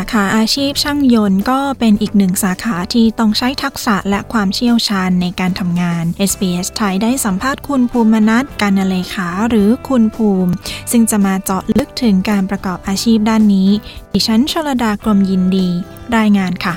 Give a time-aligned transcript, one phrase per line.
[0.01, 10.53] าขาอาชีพช่างยนต์ก็เป็นอีกหนึ่งสาขาที่ต้องใช้ทักษะและความเชี่ยวชาญในการทำงาน SBS ไทยได้สัมภาษณ์คุณภูมินัทการเลขาหรือคุณภูมิ
[10.91, 13.71] ซึ่งจะมาเจาะลึกถึงการประกอบอาชีพด้านนี้
[14.13, 15.69] ดิฉันชลดากรมยินดี
[16.17, 16.75] รายงานค่ะ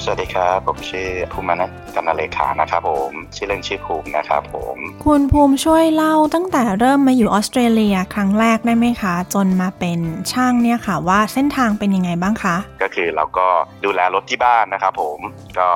[0.00, 10.00] สวัสดีครับ ผมชื่อภูมินัทกำนันเลขานะครับผม ชื่อเล่นชื่อภูมินะครับผม คุณภูมิช่วยเล่าตั้งแต่เริ่มมาอยู่ออสเตรเลียครั้งแรกได้ไหมคะ จนมาเป็น
[10.32, 13.46] ช่างเนี่ยค่ะ ว่าเส้นทางเป็นยังไงบ้างคะ ก็คือเราก็
[13.84, 15.18] ดูแลรถที่บ้านนะครับผม
[15.58, 15.68] ก็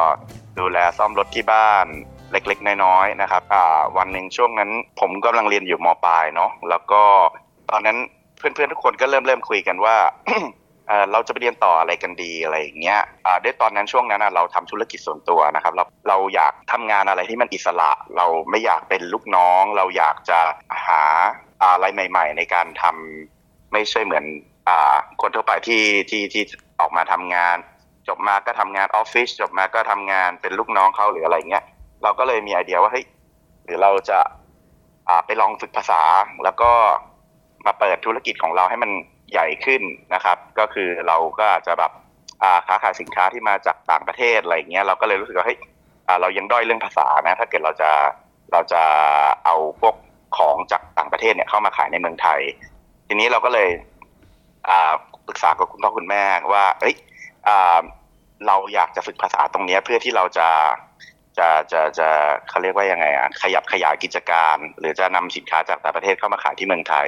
[0.61, 1.87] ดูแลซ่อมรถที่บ้าน
[2.33, 4.71] เล็กๆ น้อยๆนะครับอ่าวันหนึ่งช่วงนั้น
[5.01, 7.03] ผมกำลังเรียนอยู่มปลายเนาะ แล้วก็
[7.71, 7.97] ตอนนั้น
[8.39, 9.97] เพื่อนๆทุกคนก็เริ่มเริ่มคุยกันว่า
[11.13, 20.39] เราจะไปเรียนต่ออะไรกันดีอะไรอย่างเงี้ยอ่าด้วยตอนนั้นช่วงนั้นนะเราทำธุรกิจส่วนตัวนะครับ เราเราอยากทำงานอะไรที่มันอิสระ เราไม่อยากเป็นลูกน้อง เราอยากจะ
[20.87, 21.03] หา
[21.63, 24.25] อะไรใหม่ ๆ ในการทำไม่ใช่เหมือน
[24.69, 26.43] อ่าคนทั่วไปที่ที่ที่
[26.81, 27.57] ออกมาทำงาน
[28.09, 31.65] จบมาก็ทำงานออฟฟิศจบมาก็ทำงานเป็นลูกน้องเขาหรืออะไรเงี้ย
[32.03, 33.05] เราก็เลยมีไอเดียว่าเฮ้ย
[33.65, 34.19] หรือเราจะ
[35.09, 36.03] อ่าไปลองฝึกภาษา
[36.45, 36.71] แล้วก็
[37.67, 38.91] มาเปิดธุรกิจของเราให้มัน
[39.33, 39.83] ใหญ่ขึ้น
[40.15, 41.93] นะครับ ก็คือเราก็อาจจะแบบ
[42.67, 45.59] ค้าขายสินค้าที่มาจากต่างประเทศอะไรเงี้ยเราก็เลยรู้สึกว่าเฮ้ย
[46.21, 47.91] เรายังด้อยเรื่องภาษานะ ถ้าเกิดเราจะ
[48.53, 48.83] เราจะ
[49.45, 49.95] เอาพวก
[50.37, 52.41] ของจากต่างประเทศเนี่ยเข้ามาขายในเมืองไทย
[53.09, 53.69] ทีนี้เราก็เลย
[55.27, 56.95] ปรึกษากับคุณพ่อคุณแม่ว่า เอ้ย
[57.49, 57.51] อ
[58.47, 60.49] เราอยากจะฝึกภาษาตรงเนี้ยเพื่อที่เราจะ
[61.39, 62.09] จะจะจะ
[62.49, 67.07] เขาเรียกว่ายังไงอะขยับขยายกิจการ หรือจะนำสินค้าจากต่างประเทศเข้ามาขายที่เมืองไทย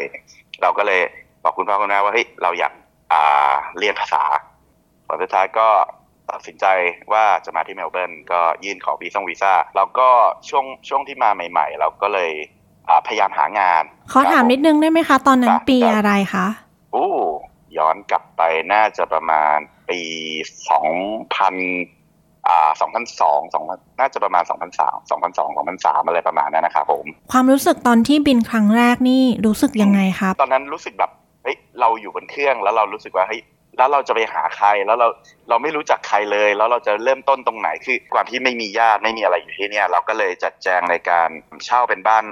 [0.62, 1.03] เราก็เลย
[1.48, 2.72] บอกคุณพ่อคุณแม่ว่าเฮ้ยเราอยาก
[3.12, 4.22] อ่าเรียนภาษา
[5.06, 5.69] ผลสุดท้ายก็
[6.31, 6.66] ตัดสินใจ
[7.12, 10.09] ว่าจะมาที่เมลเบิร์นก็ยื่นขอวีซ่งวีซ่าเราก็
[10.48, 12.31] ช่วงช่วงที่มาใหม่ ๆ เราก็เลย
[12.88, 13.82] อ่าพยายามหางาน
[14.12, 16.47] ขอถามนิดนึงได้ไหมคะ ตอนนั้นครับปีครับอะไรคะ
[16.92, 17.06] โอ้
[17.78, 18.42] ย้อนกลับไป
[18.72, 19.56] น่าจะประมาณ
[19.88, 20.00] ปี
[20.69, 20.88] สอง
[21.34, 21.54] พัน
[22.48, 23.65] อ่าสองพันสองสอง
[24.00, 31.10] น่าจะประมาณสองพันสามสองพันสองสองพันสามอะไรประมาณนั้นนะครับผม ความรู้สึกตอนที่บินครั้งแรกนี่รู้สึกยังไงครับ ตอนนั้นรู้สึกแบบ
[31.81, 33.43] เราอยู่บนเครื่องแล้วเรารู้สึกว่าเฮ้ย
[33.77, 35.09] แล้วเราจะไปหาใครแล้วเรา
[35.49, 41.28] เราไม่รู้จักใครเลย แล้วเราจะเริ่มต้นตรงไหนคือความที่ไม่มีญาติไม่มีอะไรอยู่ที่เนี่ย เราก็เลยจัดแจงในการ
[41.66, 42.25] เช่าเป็นบ้าน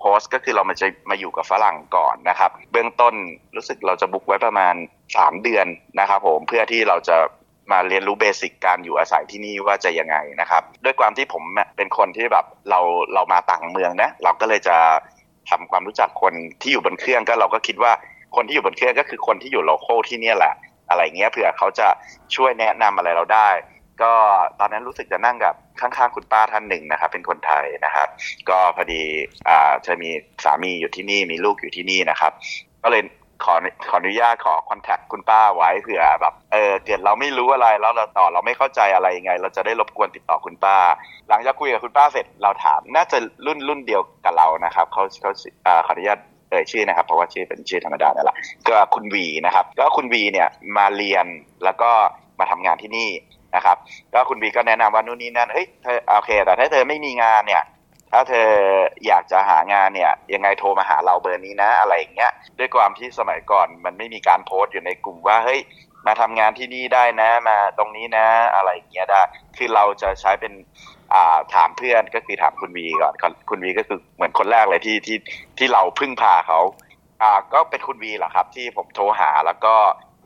[0.00, 3.14] โฮสก็คือเรามาจะมาอยู่กับฝรั่งก่อนนะครับ เบื้องต้น
[3.56, 4.74] รู้สึกเราจะบุกไว้ประมาณ
[5.10, 5.66] 3 เดือน
[6.00, 7.16] นะครับผมเพื่อที่เราจะ
[7.72, 11.44] มาเรียนรู้เบสิกการอยู่อาศัยที่นี่ว่าจะยังไงนะครับ ด้วยความที่ผม
[11.76, 12.80] เป็นคนที่แบบเรา
[13.14, 14.76] เรามาต่างเมืองนะเราก็เลยจะ
[15.50, 17.92] ทำความรู้จักคนที่อยู่บนเครื่องก็เราก็คิดว่า
[18.36, 20.54] คนที่อยู่บนเครื่องก็คือคนที่อยู่โลโก้ที่เนี่ยแหละ
[20.88, 21.88] อะไรเงี้ยเผื่อเขาจะ
[22.34, 23.48] ช่วยแนะนำอะไรเราได้
[24.02, 24.12] ก็
[24.60, 28.08] ตอนนั้นรู้สึกจะนั่งกับข้างๆคุณป้าท่านหนึ่งนะครับ เป็นคนไทยนะครับ
[28.48, 29.02] ก็พอดี
[29.48, 30.10] อ่าเธอมี
[30.44, 32.32] สามีอยู่ที่นี่มีลูกอยู่ที่นี่นะครับ
[32.82, 33.02] ก็เลย
[33.44, 33.54] ขอ
[33.88, 40.76] ขออนุญาตขอคอนแทคคุณป้าไว้เผื่อแบบเออเกิดเราไม่รู้อะไรแล้วเราต่อเราไม่เข้าใจอะไรยังไง เราจะได้รบกวนติดต่อคุณป้า
[41.28, 45.32] หลังจากคุยกับคุณป้าเสร็จเราถาม น่าจะรุ่นรุ่นเดียวกับเรานะครับเขาเขา
[45.86, 46.18] ขออนุญาต
[46.54, 48.36] อ่ยชื่อนะครับเพราะว่าชื่อเป็นชื่อธรรมดานั่นแหละ
[48.68, 51.26] ก็คุณวีนะครับ ก็คุณวีเนี่ยมาเรียน
[51.64, 51.90] แล้วก็
[52.38, 53.10] มาทำงานที่นี่
[53.56, 53.76] นะครับ
[54.14, 57.62] ก็คุณวีก็แนะนำว่านู่นนี่นั่นเฮ้ยเธอโอเค แต่ถ้าเธอไม่มีงานเนี่ย
[58.12, 58.48] ถ้าเธอ
[59.06, 65.60] อยากจะหางานเนี่ยยังไงโทรมาหาเราเบอร์นี้นะ อะไรอย่างเงี้ยด้วยความที่สมัยก่อนมันไม่มีการโพสต์อยู่ในกลุ่มว่าเฮ้ย
[66.06, 69.20] มาทำงานที่นี่ได้นะมาตรงนี้นะ อะไรอย่างเงี้ยได้
[69.56, 70.52] คือเราจะใช้เป็น
[71.54, 73.14] ถามเพื่อนก็คือถามคุณวีก่อน
[73.50, 75.18] คุณวีก็คือเหมือนคนแรกเลยที่ที่
[75.58, 76.60] ที่เราพึ่งพาเขา
[77.22, 79.74] อ่าก็เป็นคุณวีแหละครับ ที่ผมโทรหาแล้วก็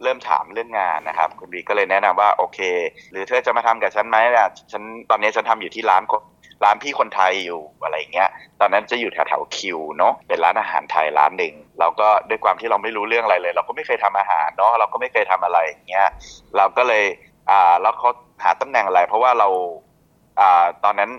[0.03, 2.59] เริ่มถามเรื่องงานนะครับ คุณวีก็เลยแนะนำว่าโอเค
[3.11, 6.03] หรือเธอจะมาทำกับฉันไหมล่ะฉันตอนนี้ฉันทำอยู่ที่ร้าน
[6.65, 8.29] ร้านพี่คนไทยอยู่อะไรเงี้ย
[8.61, 16.07] ตอนนั้นจะอยู่แถวแถวคิวเนาะเป็นร้านอาหารไทยร้านหนึ่งเราก็ด้วยความที่เราไม่รู้เรื่องอะไรเลย เราก็ไม่เคยทำอาหารเนาะเราก็ไม่เคยทำอะไรอย่างเงี้ย
[16.57, 17.05] เราก็เลย
[17.51, 18.11] อ่าแล้วเขา
[18.45, 19.49] หาตำแหน่งอะไร เพราะว่าเรา
[20.85, 21.11] ตอนนั้น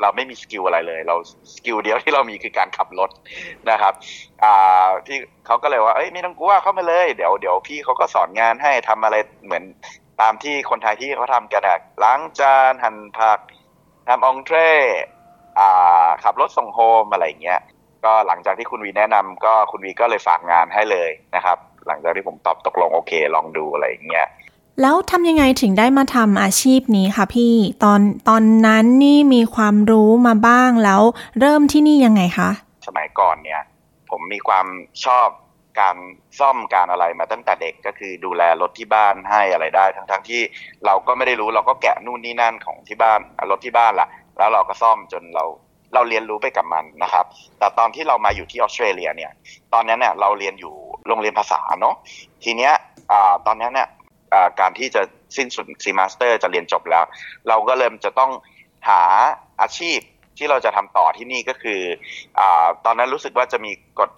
[0.00, 1.16] เราไม่มี skill อะไรเลย เรา
[1.54, 3.10] skill เดียวที่เรามีคือการขับรถ
[3.70, 3.94] นะครับ
[4.44, 9.64] อ่าพี่เขาก็เลยว่าเอ้ยไม่ต้องกลัวเข้ามาเลยเดี๋ยวเดี๋ยวพี่เขาก็สอนงานให้ทำอะไรเหมือน
[10.20, 13.38] ตามที่คนไทยที่เขาทำกันอะล้างจานหั่นผัก
[14.08, 14.56] ทำ entree
[15.58, 17.60] อ่าขับรถส่ง home อะไรอย่างเงี้ย
[18.04, 24.26] ก็หลังจากที่คุณวีแนะนำก็คุณวีก็เลยฝากงานให้เลยนะครับ หลังจากที่ผมตอบตกลงโอเค ลองดูอะไรอย่างเงี้ย
[24.80, 27.54] แล้วทำยังไงถึงได้มาทำอาชีพนี้คะพี่
[27.84, 31.02] ตอนตอนนั้นนี่มีความรู้มาบ้างแล้ว
[31.40, 32.50] เริ่มที่นี่ยังไงคะ
[32.86, 33.60] สมัยก่อนเนี่ย
[34.10, 34.66] ผมมีความ
[35.04, 35.28] ชอบ
[35.80, 35.96] การ
[36.38, 40.40] ซ่อมการอะไรมาตั้งแต่เด็กก็คือดูแลรถที่บ้านให้อะไรได้ ทั้งทั้งที่
[40.86, 43.20] เราก็ไม่ได้รู้เราก็แกะนู่นนี่นั่นของที่บ้าน
[43.50, 44.08] รถที่บ้านละ
[44.38, 45.44] แล้วเราก็ซ่อมจนเรา
[45.94, 47.24] เราเรียนรู้ไปกับมันนะครับ
[47.58, 49.32] แต่ตอนที่เรามาอยู่ที่ออสเตรเลียเนี่ย
[49.72, 50.74] ตอนนั้นเนี่ยเราเรียนอยู่
[51.08, 51.94] โรงเรียนภาษาเนาะ
[52.44, 52.72] ทีเนี้ย
[53.12, 53.88] อ่าตอนนั้นเนี่ย
[54.60, 55.02] การที่จะ
[55.36, 57.04] สิ้นสุด semester จะเรียนจบแล้ว
[57.48, 58.30] เราก็เริ่มจะต้อง
[58.88, 59.02] หา
[59.60, 59.98] อาชีพ
[60.38, 61.80] ที่เราจะทำต่อที่นี่ก็คื
[62.38, 62.40] อ
[62.84, 64.10] ตอนนั้นรู้สึกว่าจะมีกฎ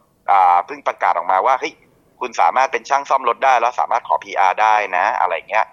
[0.67, 1.73] เพิ่งประกาศออกมาว่าเฮ้ย
[2.21, 5.65] คุณสามารถเป็นช่างซ่อมรถได้แล้วสามารถขอ PR ได้นะ อะไรเงี้ย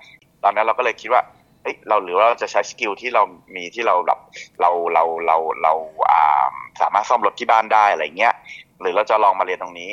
[0.43, 1.21] ตอนนั้นเราก็เลยคิดว่า
[1.61, 3.23] เฮ้ยเราหรือว่าเราจะใช้ skill ที่เรา
[3.55, 4.19] มีที่เราแบบ
[4.61, 5.73] เราเราเราเรา
[6.81, 8.33] สามารถซ่อมรถที่บ้านได้อะไรเงี้ย
[8.81, 9.91] หรือเราจะลองมาเรียนตรงนี้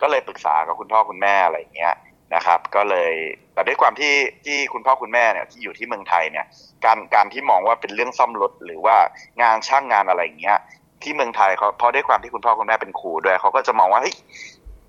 [0.00, 1.94] ก็เลยปรึกษากับคุณพ่อคุณแม่อะไรเงี้ย
[2.34, 3.12] นะครับ ก็เลย
[3.54, 4.14] แต่ด้วยความที่
[4.44, 6.46] ที่คุณพ่อคุณแม่เนี่ยที่อยู่ที่เมืองไทยเนี่ย
[6.84, 8.96] การการที่มองว่าเป็นเรื่องซ่อมรถหรือว่า
[9.42, 10.58] งานช่างงานอะไรอย่างเงี้ย
[11.02, 14.16] ที่เมืองไทยเขาเพราะด้วยความที่คุณพ่อคุณแม่เป็นครูด้วยเขาก็จะมองว่าเฮ้ย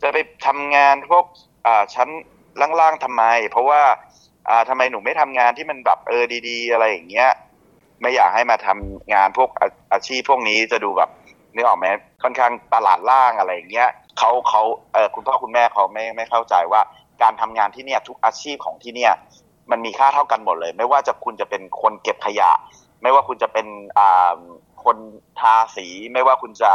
[0.02, 1.26] จะไปทำงานพวก
[1.68, 2.10] อ่าชั้น
[2.62, 3.82] ล่างๆทำไม เพราะว่า
[4.50, 7.30] อ่าทำไมหนูไม่ทำงานที่มันแบบเออดี ๆ อะไรอย่างเงี้ย
[8.02, 11.10] ไม่อยากให้มาทำงานพวกอาอาชีพพวกนี้จะดูแบบ
[11.56, 11.88] นึกออกไหม
[12.24, 14.62] ค่อนข้างตลาดล่างอะไรอย่างเงี้ยเขาเขา
[14.94, 16.82] เออคุณพ่อคุณแม่เขาไม่ไม่เข้าใจว่า
[17.22, 19.14] การทำงานที่เนี่ยทุกอาชีพของที่เนี่ย
[19.72, 22.52] มันมีค่าเท่ากันหมดเลย ไม่ว่าจะคุณจะเป็นคนเก็บขยะ
[23.02, 23.68] ไม่ว่าคุณจะเป็น
[23.98, 24.38] อ่า
[24.84, 24.98] คน
[25.40, 26.72] ทาสี ไม่ว่าคุณจะ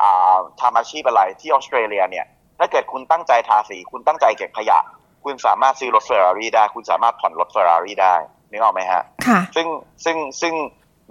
[0.00, 2.26] อ่าทำอาชีพอะไรที่ออสเตรเลียเนี่ย
[2.58, 4.78] ถ้าเกิดคุณตั้งใจทาสี คุณตั้งใจเก็บขยะ
[5.24, 8.14] คุณสามารถซื้อรถเฟอร์รารี่ได้ คุณสามารถผ่อนรถเฟอร์รารี่ได้
[8.50, 9.66] นึกออกไหมฮะค่ะซึ่ง
[10.04, 10.54] ซึ่งซึ่ง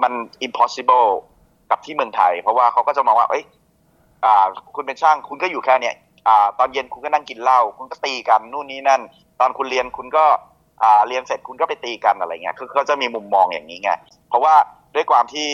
[0.04, 0.14] มัน
[0.48, 1.10] impossible
[1.72, 3.44] กับที่เมืองไทย เพราะว่าเขาก็จะมองว่า เอ้ย
[4.26, 5.96] อ่าคุณเป็นช่างคุณก็อยู่แค่เนี้ย
[6.28, 9.02] อ่าตอนเย็นคุณก็นั่งกินเหล้าคุณก็ตีกันนู่นนี่นั่น
[9.40, 10.26] ตอนคุณเรียนคุณก็
[10.84, 13.92] อ่าเรียนเสร็จคุณก็ไปตีกันอะไรเงี้ยคือเขาจะมีมุมมองอย่างนี้ไง
[14.30, 14.56] เพราะว่า
[14.96, 15.48] ด้วยความที่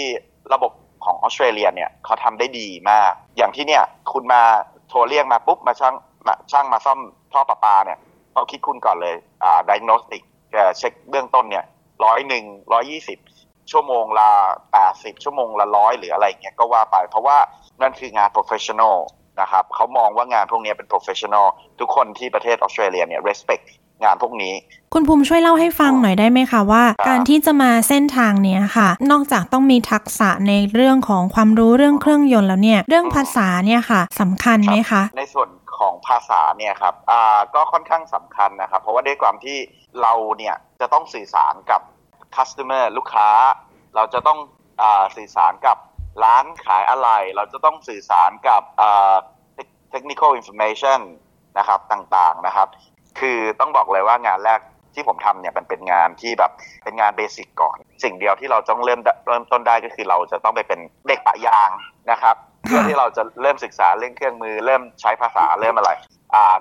[0.53, 0.71] ระบบ
[1.05, 3.83] ของออสเตรเลียเนี่ยเขาทำได้ดีมาก อย่างที่เนี่ย
[4.13, 4.41] คุณมา
[4.89, 5.95] โทรเรียกมาปุ๊บมาช่าง
[6.27, 6.99] มาช่างมาซ่อม
[7.33, 7.99] ท่อประปาเนี่ย
[8.33, 10.23] เขาคิดคุณก่อนเลยอ่า diagnostic
[10.53, 11.65] เอ่เช็คเบื้องต้นเนี่ย
[12.05, 13.19] ร้อยหนึ่งร้อยยี่สิบ
[13.71, 14.29] ชั่วโมงละ
[14.77, 17.37] 80ชั่วโมงละร้อยหรืออะไรเงี้ยก็ว่าไป เพราะว่า
[17.81, 18.95] นั่นคืองาน professional
[19.44, 21.47] ะครับเขามองว่างานพวกนี้เป็น professional
[21.80, 23.63] ทุกคนที่ประเทศออสเตรเลียเนี่ย respect
[24.03, 24.53] งานพวกนี้
[24.94, 39.57] คุณภูมิช่วยเล่าให้ฟังหน่อยได้ไหมคะว่าครับการที่จะมาเส้นทางเนี้ยค่ะ นอกจากต้องมีทักษะในเรื่องของความรู้เรื่องเครื่องยนต์แล้วเนี่ย เรื่องภาษาเนี่ยค่ะสำคัญไหมคะ ในส่วนของภาษาเนี่ยครับอ่าก็ค่อนข้างสำคัญนะครับ เพราะว่าด้วยความที่
[40.01, 41.81] เราเนี่ยจะต้องสื่อสารกับ
[42.35, 43.30] customer ลูกค้า
[43.95, 44.39] เราจะต้อง
[44.81, 45.77] อาสื่อสารกับ
[46.24, 49.15] ร้านขายอะไร เราจะต้องสื่อสารกับอ่า
[49.94, 51.00] technical information
[51.57, 52.68] นะครับต่างๆนะครับ
[53.19, 54.60] คือต้องบอกเลยว่างานแรก
[54.95, 56.51] ที่ผมทำเนี่ยมันเป็นงานที่แบบ
[56.83, 61.69] เป็นงานเบสิกก่อน สิ่งเดียวที่เราต้องเริ่มเริ่มต้นได้ก็คือเราจะต้องไปเป็นเด็กปะยาง
[62.12, 62.36] นะครับ
[62.66, 65.92] เพื่อที่เราจะเริ่มศึกษาเรื่องเครื่องมือ เริ่มใช้ภาษาเริ่มอะไร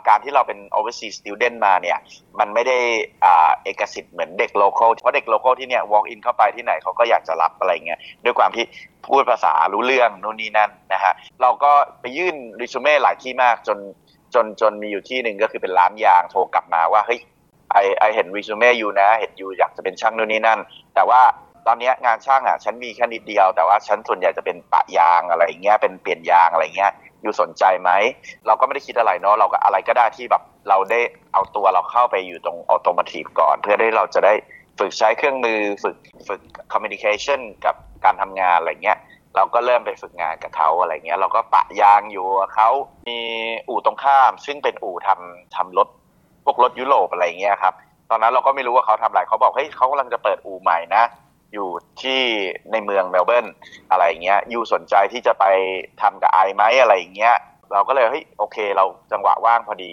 [0.09, 1.99] การที่เราเป็น overseas student มาเนี่ย
[2.39, 2.79] มันไม่ได้
[3.23, 8.65] เอกสิทธิ์เหมือนเด็ก local เพราะเด็ก local ที่เนี่ย walk in เข้าไปที่ไหนเขาก็อยากจะรับอะไรเงี้ยด้วยความที่
[9.09, 11.13] พูดภาษารู้เรื่องนู่นนี่นั่นนะฮะ
[11.43, 13.79] เราก็ไปยื่นรีสูเม่หลายที่มากจน
[14.35, 17.21] จนจนมีอยู่ที่หนึ่งก็คือเป็นร้านยางโทรกลับมาว่าเฮ้ย
[17.73, 20.61] ไอไอเห็นรีสูเม่อยู่นะ เห็นอยู่อยากจะเป็นช่างนู่นนี่นั่น
[20.95, 21.21] แต่ว่า
[21.67, 27.91] ตอนนี้งานช่างอะฉันมีแค่นิดเดียวแต่ว่าฉันส่วนใหญ่จะเป็นปะยางอะไรเงี้ยเป็นเปลี่ยนยางอะไรเงี้ย อยู่สนใจไหม
[28.47, 31.01] เราก็ไม่ได้คิดอะไรเนาะเราก็อะไรก็ได้ที่แบบเราได้
[31.33, 34.35] เอาตัวเราเข้าไปอยู่ตรงออโตม t i v e ก่อน เพื่อที่เราจะได้
[34.79, 35.97] ฝึกใช้เครื่องมือฝึก
[36.29, 36.41] ฝึก
[36.73, 37.75] communication กับ
[38.05, 38.99] การทำงานอะไรเงี้ย
[39.37, 42.69] เราก็เริ่มไปฝึกงานกับเขาอะไรเงี้ย เราก็ปะยางอยู่เขา
[43.09, 43.19] มี
[43.69, 45.89] อู่ตรงข้าม ซึ่งเป็นอู่ทำทำรถ
[46.45, 47.75] พวกรถยุโรปอะไรเงี้ยครับ
[48.11, 51.03] ตอนนั้นเราก็ไม่รู้ว่าเขาทำอะไรเขาบอกเฮ้ยเขากำลังจะเปิดอู่ใหม่นะ
[51.53, 51.69] อยู่
[52.03, 52.21] ที่
[52.73, 53.47] ในเมืองเมลเบิร์น
[53.91, 55.45] อะไรอย่างเงี้ย you สนใจที่จะไป
[56.03, 57.37] ทำกับ I ไหมอะไรอย่างเงี้ย
[57.73, 59.93] เราก็เลยเฮ้ยโอเค เราจังหวะว่างพอดี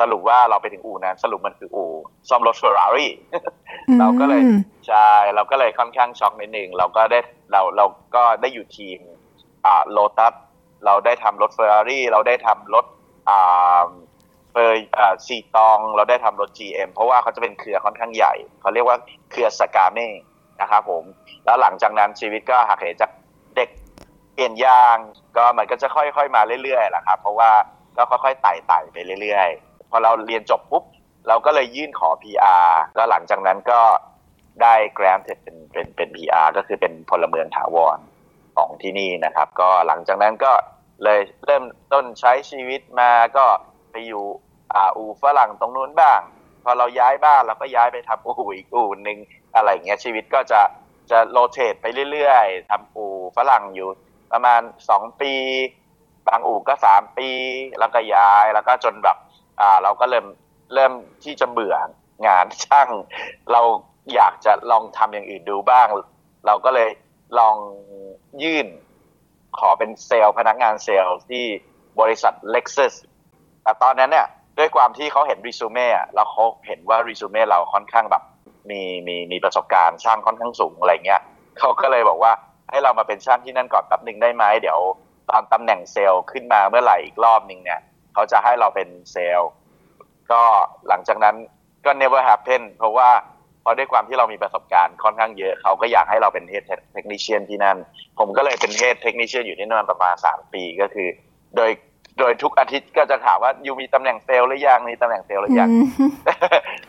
[0.00, 1.90] สรุปว่าเราไปถึงอู่นั้น สรุปมันคืออู่
[2.28, 3.12] ซ่อมรถเฟอร์รารี่
[4.00, 7.20] เราก็เลยอืมใช่เราก็เลยค่อนข้างช็อกนิดนึงเราก็ได้
[7.52, 8.98] เราเราก็ได้อยู่ทีม
[9.66, 10.34] อ่าโลตัส
[10.84, 12.84] เราได้ทำรถเฟอร์รารี่เราได้ทำรถ
[13.30, 13.84] อ่า
[14.50, 18.98] เฟอร์อ่าซีตอง เราได้ทำรถ GM เพราะว่าเขาจะเป็นเครือค่อนข้างใหญ่ เขาเรียกว่า
[19.30, 20.08] เครือสกาเม่
[20.60, 21.04] นะครับผม
[21.44, 23.10] แล้วหลังจากนั้นชีวิตก็หักเหจาก
[23.56, 23.68] เด็ก
[24.34, 24.96] เปลี่ยนยาง
[25.36, 27.50] ก็มันก็จะค่อยๆมาเรื่อยๆแหละครับเพราะว่า
[27.96, 30.84] ก็ค่อยๆไต่ๆไปเรื่อยๆ พอเราเรียนจบปุ๊บ
[31.28, 33.80] เราก็เลยยื่นขอ PR แล้วหลังจากนั้นก็
[34.62, 37.98] ได้ grant เป็นเป็นเป็น PR ก็คือเป็นพลเมืองถาวร
[38.56, 40.52] ของที่นี่นะครับ ก็หลังจากนั้นก็
[41.04, 43.46] เลยเริ่มต้นใช้ชีวิตมาก็
[43.90, 44.24] ไปอยู่
[44.74, 46.20] อ่าอูฝรั่งตรงนู้นบ้าง
[46.68, 49.18] อเราย้ายบ้านเราก็ย้ายไปทำอู่อีกอู่หนึ่ง
[49.54, 50.60] อะไรอย่างเงี้ยชีวิตก็จะ
[51.10, 53.88] จะโรเตทไปเรื่อยๆทำอู่ฝรั่งอยู่
[54.32, 55.32] ประมาณสองปี
[56.28, 57.30] บางอู่ก็สามปี
[57.78, 59.16] แล้วก็ย้ายแล้วก็จนแบบ
[59.60, 60.26] อ่าเราก็เริ่ม
[60.74, 60.92] เริ่ม
[61.24, 61.76] ที่จะเบื่อ
[62.26, 62.88] งานช่าง
[63.52, 63.62] เรา
[64.14, 65.86] อยากจะลองทำอย่างอื่นดูบ้าง
[66.46, 66.90] เราก็เลย
[67.38, 67.56] ลอง
[68.42, 68.66] ยื่น
[69.58, 71.44] ขอเป็นเซลล์พนักงานเซลล์ที่
[72.00, 72.94] บริษัท Lexus
[73.62, 74.26] แต่ตอนนั้นเนี่ย
[74.58, 78.22] ด้วยความที่เขาเห็นรีซูเม่แล้วเขาเห็นว่ารีซูเม่เราค่อนข้างแบบ
[78.70, 81.20] มีมีมีประสบการณ์ช่างค่อนข้างสูงอะไรเงี้ย
[81.58, 82.32] เขาก็เลยบอกว่า
[82.70, 84.80] ให้เรามาเป็นช่างที่นั่นก่อนแป๊บหนึ่งได้ไหมเดี๋ยว
[85.30, 87.80] ตอนตำแหน่งเซลล์ขึ้นมาเมื่อไหร่อีกรอบหนึ่งเนี่ย
[88.14, 89.50] เขาจะให้เราเป็นเซลล์
[90.32, 90.42] ก็
[90.88, 91.36] หลังจากนั้น
[91.84, 93.10] ก็ never happen เพราะว่า
[93.62, 96.64] เพราะด้วยความที่เรามีประสบการณ์ค่อนข้างเยอะเขาก็อยากให้เราเป็น head
[96.96, 97.76] technician ที่นั่น
[98.18, 101.08] ผมก็เลยเป็น head technician อยู่ที่นั่นประมาณ 3 ปีก็คือ
[101.56, 101.70] โดย
[102.18, 105.68] โดยทุกอาทิตย์ก็จะถามว่าอยู่มีตำแหน่งเซลล์หรือยังมีตำแหน่งเซลล์หรือยัง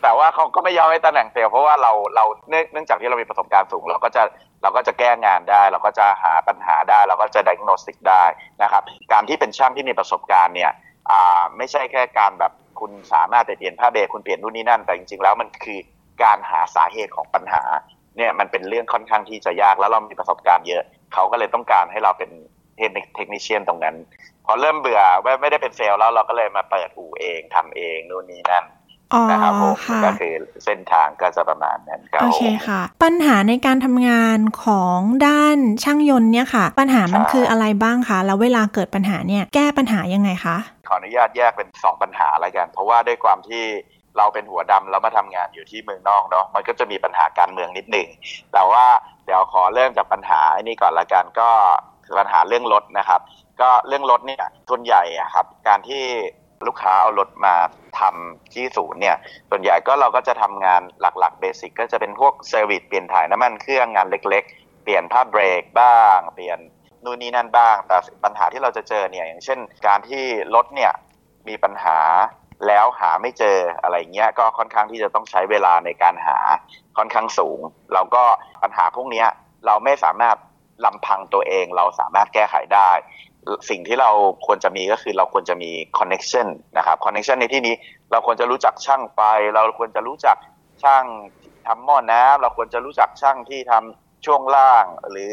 [0.01, 4.23] แต่ว่าเขาก็ไม่ยอมให้ตำแหน่งเซลล์เพราะว่าเราเราเนื่องจากที่เรามีประสบการณ์สูง เราก็จะ
[4.61, 8.23] เราก็จะแก้งานได้ เราก็จะหาปัญหาได้ เราก็จะ diagnostic ได้
[8.63, 8.83] นะครับ
[9.13, 10.71] การที่เป็นช่างที่มีประสบการณ์เนี่ย
[11.57, 15.79] ไม่ใช่แค่การแบบคุณสามารถไปเปลี่ยนผ้าเบรกคุณเปลี่ยนนู่นนี่นั่นแต่จริงๆแล้วมันคือ
[16.23, 17.63] การหาสาเหตุของปัญหา
[18.17, 20.83] เนี่ยมันเป็นเรื่องค่อนข้างที่จะยากแล้วเรามีประสบการณ์เยอะ
[21.13, 22.29] เขาก็เลยต้องการให้เราเป็น
[22.79, 23.95] เทคนิชเชียนตรงนั้น
[24.45, 28.65] พอเริ่มเบื่อไม่ไม่ได้เป็นเซลล์แล้วเราก็เลยมาเปิดอู่เองทำเองนู่นนี่นั่น
[29.13, 30.33] อ๋อนะครับผมค่ะก็คือ
[30.65, 40.57] เส้นทางก็จะประมาณนั้นครับโอเคผมค่ะ ปัญหาในการทำงานของด้านช่างยนต์เนี่ยค่ะ ปัญหามันครับคืออะไรบ้างคะแล้วเวลาเกิดปัญหาเนี่ยแก้ปัญหายังไงคะ
[40.87, 43.63] ขออนุญาตแยกเป็นสองปัญหาแล้วกัน เพราะว่าด้วยความที่
[44.17, 48.07] เราเป็นหัวดำแล้วมาทำงานอยู่ที่เมืองนอกเนาะมันก็จะมีปัญหาการเมืองนิดหนึ่ง
[48.53, 48.85] แต่ว่า
[49.25, 53.21] เดี๋ยวขอเริ่มจากปัญหาอันนี้ก่อนละกันก็คือ ปัญหาเรื่องรถนะครับ
[53.61, 56.03] ก็เรื่องรถเนี่ยส่วนใหญ่อะครับ การที่
[56.67, 57.55] ลูกค้าเอารถมา
[57.99, 59.17] ทำที่ศูนย์เนี่ย
[59.49, 66.59] ส่วนใหญ่ก็เราก็จะทำงานหลักๆเบสิกก็จะเป็นพวกเซอร์วิสเปลี่ยนถ่ายน้ำมันเครื่องงานเล็กๆ เปลี่ยนผ้าเบรกบ้าง เปลี่ยน
[67.03, 70.23] นู่นนี่นั่นบ้าง แต่ปัญหาที่เราจะเจอเนี่ยอย่างเช่น การที่
[70.55, 70.91] รถเนี่ย
[71.47, 71.99] มีปัญหา
[72.67, 76.37] แล้วหาไม่เจออะไรเงี้ยก็ค่อนข้างที่จะต้องใช้เวลาในการหา
[76.97, 77.59] ค่อนข้างสูง
[77.93, 78.23] เราก็
[78.63, 79.25] ปัญหาพวกนี้
[79.65, 80.37] เราไม่สามารถ
[80.85, 82.91] ลำพังตัวเองเราสามารถแก้ไขได้
[83.69, 84.11] สิ่งที่เรา
[84.45, 87.75] ควรจะมีก็คือเราควรจะมี connection นะครับ connection ในที่นี้
[88.11, 89.19] เราควรจะรู้จักช่างไฟ
[89.53, 90.37] เราควรจะรู้จัก
[90.83, 91.05] ช่าง
[91.67, 95.31] ทำหม้อน้ำเราควรจะรู้จักช่างที่ททำช่วงล่าง หรือ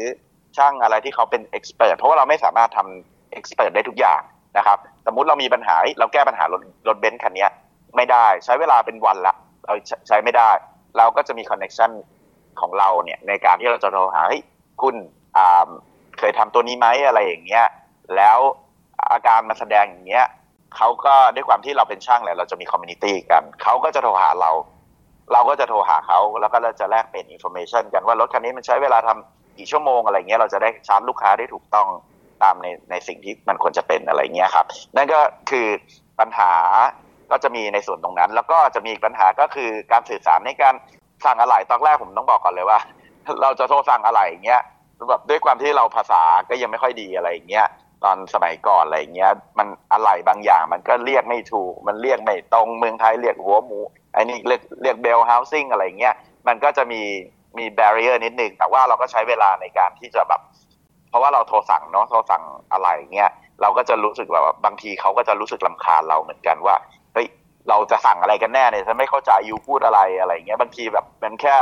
[0.57, 4.21] ช่างอะไรที่เขาเป็น expert เพรสเพราะว่าเราไม่สามารถทำ expert ได้ทุกอย่าง
[4.57, 7.47] นะครับสมมุติเรามีปัญหาเราแก้ปัญหารถรถเบนซ์คันนี้
[7.95, 9.33] ไม่ได้ใช้เวลาเป็นวันละ
[9.65, 9.75] เรา
[10.07, 10.49] ใช้ไม่ได้
[10.97, 11.91] เราก็จะมี connection
[12.61, 14.43] ของเราเนี่ยในการที่เราจะโทรหาเฮ้ย
[14.81, 14.95] คุณ
[16.19, 17.65] เคยทำตัวนี้ไหมอะไรอย่างเงี้ย
[18.15, 18.39] แล้ว
[19.11, 20.25] อาการมาแสดงอย่างเงี้ย
[20.75, 24.51] เขาก็ด้วยความที่เราเป็นช่างแหละเราจะมี community กันเขาก็จะโทรหาเรา
[25.33, 31.87] เราก็จะโทรหาเขาแล้วก็เราจะแลกเป็น information กันว่ารถคันนี้มันใช้เวลาทำกี่ชั่วโมงอะไรเงี้ยเราจะได้ชาร์จลูกค้าได้ถูกต้อง
[32.43, 34.65] ตามในในสิ่งที่มันควรจะเป็นอะไรเงี้ยครับ
[34.95, 35.67] นั่นก็คือ
[36.19, 36.51] ปัญหา
[37.31, 40.75] ก็จะมีในส่วนตรงนั้น แล้วก็จะมีปัญหาก็คือการสื่อสารในการ
[41.25, 42.79] สั่งอะไหล่ตอนแรกผมต้องบอกก่อนเลยว่า
[43.41, 44.61] เราจะโทรสั่งอะไหล่เงี้ย
[45.09, 47.67] แบบด้วยความที่เราภาษาก็ยังไม่ค่อยดีอะไรอย่างเงี้ย
[48.03, 53.79] ตอนสมัยก่อนอะไรเงี้ย มันอะไรบางอย่างมันก็เรียกไม่ถูก มันเรียกไม่ตรงเมืองไทยเรียกหัวหมู
[54.13, 56.13] ไอ้นี่เรียกเรียกเบลเฮาสิ่งอะไรเงี้ย
[56.47, 57.01] มันก็จะมี
[57.57, 60.41] มีแบเรียร์นิดนึงแต่ว่าเราก็ใช้เวลาในการที่จะแบบ
[61.09, 63.29] เพราะว่าเราโทรสั่งเนาะโทรสั่งอะไรเงี้ย
[63.61, 66.75] เราก็จะรู้สึกแบบบางทีเขาก็จะรู้สึกลำคาญเราเหมือนกันว่า
[67.13, 67.27] เฮ้ย
[67.69, 71.55] เราจะสั่งอะไรกันแน่เนี่ยฉันไม่เข้าใจยูพูดอะไรอะไรเงี้ยบางทีแบบมันแค่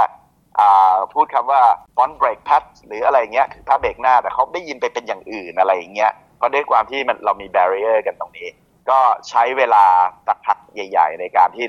[1.14, 1.62] พูดคำว่า
[1.96, 8.48] front brake pad หรืออะไรเงี้ยคือถ้าเบรกหน้าแต่เขาได้ยินไปเป็นอย่างอื่นอะไรอย่างเงี้ยเพราะด้วยความที่มันเรามี barrier กันตรงนี้
[8.90, 9.86] ก็ใช้เวลา
[10.28, 11.66] สักพักใหญ่ ๆ ในการที่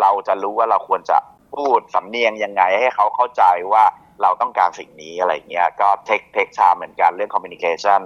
[0.00, 1.18] เราจะรู้ว่าเราควรจะ
[1.56, 3.84] พูดสำเนียงยังไงให้เขาเข้าใจว่า
[4.22, 8.00] เราต้องการสิ่งนี้อะไรเงี้ยก็เทคเทคชาเหมือนกันเรื่อง communication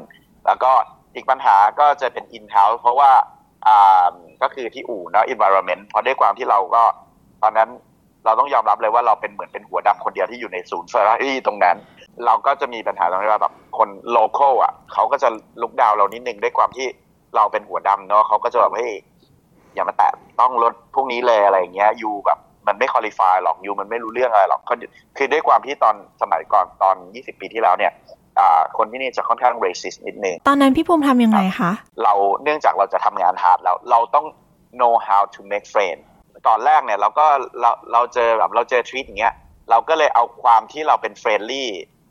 [0.47, 0.73] แล้วก็
[1.15, 3.13] อีกปัญหาก็จะเป็น in house เพราะว่า
[3.67, 6.83] อ่าก็คือที่อู่เนาะ environment เพราะด้วยความที่เราก็
[7.43, 7.71] ตอนนั้น
[8.27, 11.77] เราต้องยอมรับเลยว่าเราเป็นเหมือนเป็นหัวดำคนเดียวที่อยู่ในศูนย์เฟอร์รารี่ตรงนั้น
[12.25, 15.29] เราก็จะมีปัญหาตรงที่ว่าแบบคนโลเคอลอะเขาก็จะ
[15.63, 16.87] ลุกดาวเรานิดนึงด้วยความที่
[17.37, 18.93] เราเป็นหัวดำเนาะเขาก็จะแบบเฮ้ย
[19.75, 20.09] อย่ามาแตะ
[20.41, 24.79] ต้องรถพวกนี้เลยอะไรอย่างเงี้ยยูแบบมันไม่คุริฟายหรอกยูมันไม่รู้เรื่องอะไรหรอกคือ
[25.17, 27.93] คือด้วยความที่ตอนสมัยก่อนตอน 20 ปีที่แล้วเนี่ย
[28.39, 31.71] อ่าคนที่นี่จะค่อนข้าง racist นิดนึงตอนนั้นพี่ภูมิทำยังไงคะ
[32.03, 34.27] เราเนื่องจากเราจะทำงานฮาร์ดแล้ว เราต้อง
[34.79, 35.99] know how to make friend
[36.49, 37.27] ตอนแรกเนี่ยเราก็
[37.61, 39.35] เราเราเจอแบบเราเจอทวีตอย่างเงี้ย
[39.71, 41.65] เราก็เลยเอาความที่เราเป็น friendly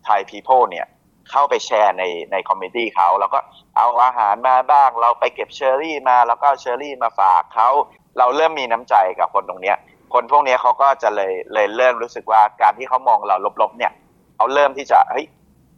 [0.07, 0.87] Thai people เนี่ย
[1.31, 3.39] เข้าไปแชร์ในใน community เขาแล้วก็
[3.77, 7.69] เอาอาหารมาบ้าง เราไปเก็บเชอร์รี่มาแล้วก็เชอร์รี่มาฝากเขา
[8.17, 9.77] เราเริ่มมีน้ำใจกับคนตรงเนี้ย
[10.13, 13.91] คนพวกเนี้ยเขาก็จะเลยเลยเริ่มรู้สึกว่าการที่เขามองเราลบๆเนี่ย
[14.35, 15.25] เขาเริ่มที่จะเฮ้ย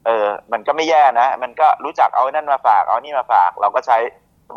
[0.05, 3.97] เออ มันก็ไม่แย่นะ มันก็รู้จักเอานั่นมาฝาก เอานี่มาฝาก เราก็ใช้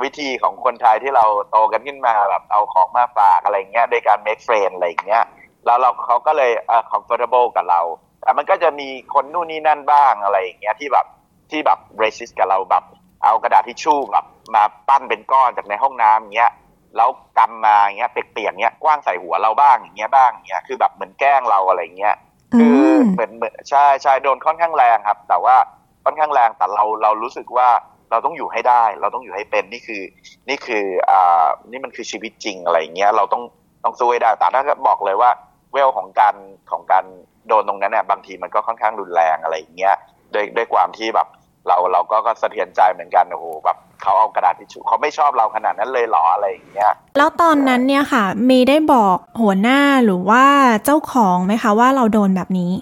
[0.02, 5.24] วิธีของคนไทยที่เราโตกันขึ้นมาแบบเอาของมาฝากอะไรเงี้ยโดยการ make friend อะไรอย่างเงี้ย
[5.66, 7.80] แล้วเราเขาก็เลยเอ่อ comfortable กับเรา
[8.22, 11.06] แต่มันก็จะมีคนนู่นนี่นั่นบ้างอะไรอย่างเงี้ยที่แบบ
[11.50, 12.84] ที่แบบ racist กับเราแบบ
[13.24, 16.52] เอากระดาษทิชชู่แบบมาปั้นเป็นก้อนจากในห้องน้ำอย่างเงี้ย
[16.96, 22.14] แล้วกำมาอย่างเงี้ยเปียกๆเงี้ยกว้างใส่หัวเราบ้างอย่างเงี้ยบ้างอย่างเงี้ยคือแบบเหมือนแกล้งเราอะไรเงี้ย
[22.58, 25.56] คือมเหมือนเหมือนใช่ใช่โดนค่อนข้างแรงครับ แต่ว่า
[26.04, 27.68] ค่อนข้างแรงแต่เราเรารู้สึกว่า
[28.10, 30.02] เราต้องอยู่ให้ได้ เราต้องอยู่ให้เป็นนี่คือ
[30.48, 33.42] นี่คืออ่านี่มันคือชีวิตจริงอะไรเงี้ยเราต้อง
[33.84, 35.30] ต้องสู้ให้ได้แต่ถ้าบอกเลยว่า
[35.72, 36.34] เวลของการ
[36.70, 37.04] ของการ
[37.48, 39.96] โดนตรงนั้นเนี่ยบางทีมันก็ค่อนข้างรุนแรงอะไรอย่างเงี้ย
[40.34, 41.28] ด้วยด้วยความที่แบบ
[41.66, 50.44] เราเราก็ก็สะเทือนใจเหมือนกันโอ้โหแบบเขาเอากระดาษทิชชู่เขาไม่ชอบเราขนาดนั้นเลยเหรออะไรอย่างเงี้ยแล้วตอนนั้นเนี่ยค่ะเมย์ได้บอกหัวหน้าหรือว่า
[50.84, 52.72] เจ้าของไหมคะว่าเราโดนแบบนี้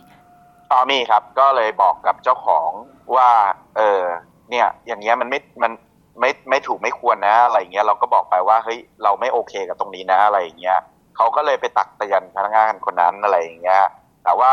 [0.71, 2.71] อ๋อมีครับ ก็เลยบอกกับเจ้าของ
[3.17, 3.31] ว่า
[3.77, 4.03] เออ
[4.51, 5.73] เนี่ย อย่างเงี้ยมันไม่มัน
[6.21, 10.79] ไม่ไม่ถูกไม่ควรนะ อะไรอย่างเงี้ยเราก็บอกไปว่าเฮ้ยเราไม่โอเคกับตรงนี้นะอะไรอย่างเงี้ย
[11.17, 13.83] เขาก็เลยไปตักเตือนพนักงานคนนั้นอะไรอย่างเงี้ย
[14.25, 14.53] แต่ว่า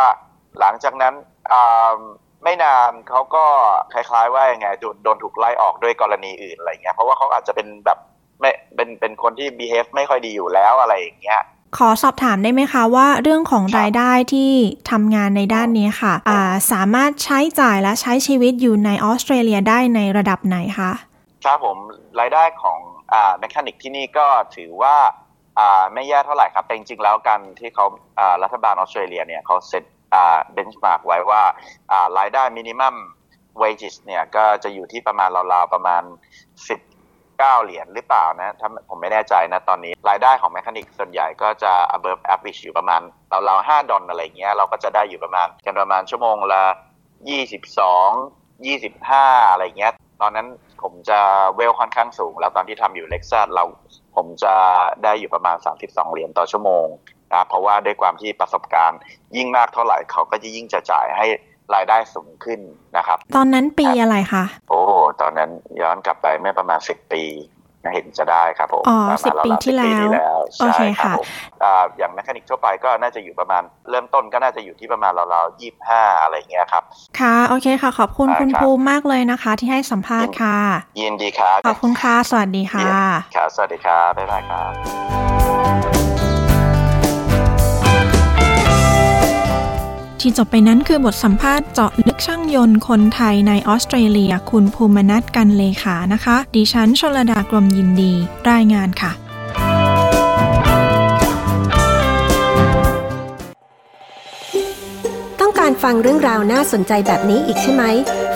[0.60, 1.14] หลังจากนั้น
[1.52, 1.96] อ่า
[2.44, 3.46] ไม่นานเขาก็
[3.94, 8.00] คล้ายๆว่ายังไงโดนโดนถูกไล่ออกด้วยกรณีอื่นอะไรเงี้ยเพราะว่าเขาอาจจะเป็นแบบ
[8.42, 11.42] ไม่เป็นเป็นคนที่ behave ไม่ค่อยดีอยู่แล้วอะไรอย่างเงี้ย
[11.78, 14.52] ขอสอบถามได้ไหมคะว่าเรื่องของรายได้ที่
[14.92, 20.92] ทำงานในด้านนี้ค่ะอ่าสามารถใช้จ่ายและใช้ชีวิตอยู่ในออสเตรเลียได้ในระดับไหนคะ
[21.46, 21.78] ครับผม
[22.20, 22.80] รายได้ของ
[23.14, 24.96] อ mechanic ที่นี่ก็ถือว่า
[25.94, 27.86] ไม่แย่เท่าไหร่ครับ แต่จริงๆแล้วการที่เขา
[28.44, 29.84] รัฐบาลออสเตรเลียเนี่ยเขา set
[30.54, 31.42] benchmark ไว้ว่า
[32.18, 32.96] รายได้มินิมัม
[33.62, 36.04] wages เนี่ยก็จะอยู่ที่ประมาณราวๆประมาณ
[37.40, 43.02] 9 เหรียญหรือเปล่านะถ้าผมไม่แน่ใจนะตอนนี้ รายได้ของ mechanic ส่วนใหญ่ก็จะ above average อยู่ประมาณ
[43.46, 46.64] เราๆ5ดอลอะไรเงี้ยเราก็จะได้อยู่ประมาณกันประมาณชั่วโมงละ
[47.46, 50.48] 22 25 อะไรเงี้ย ตอนนั้น
[50.82, 51.20] ผมจะ
[51.56, 53.66] เวลค่อนข้างสูง แล้วตอนที่ทำอยู่เล็กซัสเรา
[54.16, 54.54] ผมจะ
[55.04, 56.88] ได้อยู่ประมาณ 32 เหรียญต่อชั่วโมง
[57.34, 59.00] นะเพราะว่าด้วยความที่ประสบการณ์
[59.36, 61.26] ยิ่งมากเท่าไหร่เขาก็จะยิ่งจะจ่ายให้
[61.74, 62.60] รายได้สูงขึ้น
[62.98, 64.80] นะครับ ตอนนั้นปีอะไรคะ โอ้
[65.22, 65.50] ตอนนั้น
[65.82, 67.24] ย้อนกลับไปเมื่อประมาณ10ปี
[67.84, 71.28] นะเห็นจะได้ครับผมอ๋อประมาณสิบปีราวๆที่แล้ว10ปีแล้วโอเคใช่รับค่ะผม
[71.64, 76.84] อ่าอย่าง mechanic ทั่วไปก็น่าจะอยู่ประมาณ เริ่มต้นก็น่าจะอยู่ที่ประมาณราวๆ25อะไรเงี้ยครับ
[77.20, 80.60] ค่ะ โอเคค่ะ ขอบคุณได้คุณครับภูมิมากเลยนะคะ ที่ให้สัมภาษณ์ค่ะ
[81.00, 82.90] ยินดีครับ ขอบคุณค่ะ สวัสดีค่ะ
[83.36, 85.85] ครับสวัสดีครับบ๊ายบายครับ
[90.28, 98.14] ที่จบไปนั้นคือบทสัมภาษณ์เจาะลึกช่างยนต์คนไทยในออสเตรเลีย คุณภูมินัทกันเลขานะคะ ดิฉันชลดากรมยินดี
[98.52, 99.12] รายงานค่ะ
[105.40, 107.84] ต้องการฟังเรื่องราวน่าสนใจแบบนี้อีกใช่ไหม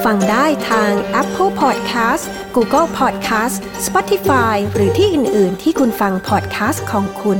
[0.06, 2.24] ฟังได้ทาง Apple Podcast
[2.56, 7.34] Google Podcast Spotify หรือที่อื่น ๆ ที่คุณฟัง podcast ของคุ